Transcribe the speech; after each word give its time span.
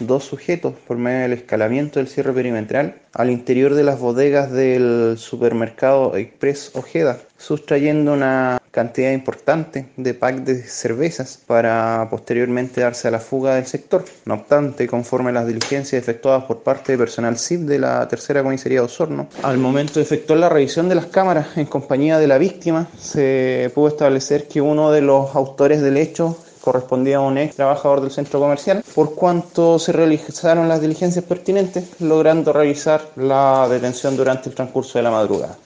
dos 0.00 0.24
sujetos 0.24 0.74
por 0.86 0.96
medio 0.96 1.20
del 1.22 1.32
escalamiento 1.32 1.98
del 1.98 2.08
cierre 2.08 2.32
perimetral 2.32 2.96
al 3.12 3.30
interior 3.30 3.74
de 3.74 3.84
las 3.84 3.98
bodegas 3.98 4.50
del 4.52 5.16
supermercado 5.18 6.16
Express 6.16 6.72
Ojeda, 6.74 7.18
sustrayendo 7.38 8.12
una 8.12 8.60
cantidad 8.70 9.10
importante 9.10 9.86
de 9.96 10.14
packs 10.14 10.44
de 10.44 10.62
cervezas 10.62 11.40
para 11.44 12.06
posteriormente 12.08 12.82
darse 12.82 13.08
a 13.08 13.10
la 13.10 13.18
fuga 13.18 13.56
del 13.56 13.66
sector. 13.66 14.04
No 14.24 14.34
obstante, 14.34 14.86
conforme 14.86 15.30
a 15.30 15.32
las 15.32 15.46
diligencias 15.46 16.00
efectuadas 16.00 16.44
por 16.44 16.62
parte 16.62 16.92
de 16.92 16.98
personal 16.98 17.36
CIP 17.36 17.62
de 17.62 17.78
la 17.80 18.06
tercera 18.06 18.42
comisaría 18.42 18.80
de 18.80 18.86
Osorno, 18.86 19.28
al 19.42 19.58
momento 19.58 19.94
de 19.94 20.02
efectuar 20.02 20.38
la 20.38 20.48
revisión 20.48 20.88
de 20.88 20.94
las 20.94 21.06
cámaras 21.06 21.56
en 21.56 21.66
compañía 21.66 22.18
de 22.18 22.28
la 22.28 22.38
víctima, 22.38 22.88
se 22.98 23.70
pudo 23.74 23.88
establecer 23.88 24.46
que 24.46 24.60
uno 24.60 24.92
de 24.92 25.00
los 25.00 25.34
autores 25.34 25.82
del 25.82 25.96
hecho 25.96 26.38
correspondía 26.60 27.18
a 27.18 27.20
un 27.20 27.38
ex 27.38 27.56
trabajador 27.56 28.00
del 28.00 28.10
centro 28.10 28.40
comercial, 28.40 28.84
por 28.94 29.14
cuanto 29.14 29.78
se 29.78 29.92
realizaron 29.92 30.68
las 30.68 30.80
diligencias 30.80 31.24
pertinentes, 31.24 32.00
logrando 32.00 32.52
realizar 32.52 33.02
la 33.16 33.68
detención 33.68 34.16
durante 34.16 34.48
el 34.48 34.54
transcurso 34.54 34.98
de 34.98 35.02
la 35.02 35.10
madrugada. 35.10 35.56